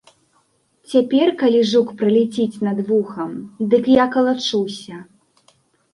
[0.93, 3.31] Цяпер калі жук праляціць над вухам,
[3.75, 4.97] дык я калачуся.